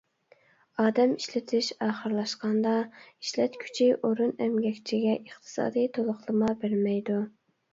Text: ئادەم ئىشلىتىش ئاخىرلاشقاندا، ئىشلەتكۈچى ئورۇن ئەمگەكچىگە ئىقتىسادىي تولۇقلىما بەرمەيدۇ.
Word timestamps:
ئادەم 0.83 1.11
ئىشلىتىش 1.17 1.67
ئاخىرلاشقاندا، 1.87 2.71
ئىشلەتكۈچى 3.03 3.91
ئورۇن 4.01 4.33
ئەمگەكچىگە 4.47 5.15
ئىقتىسادىي 5.21 5.89
تولۇقلىما 5.99 6.53
بەرمەيدۇ. 6.65 7.21